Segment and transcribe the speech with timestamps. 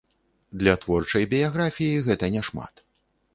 [0.61, 2.85] Для творчай біяграфіі гэта няшмат.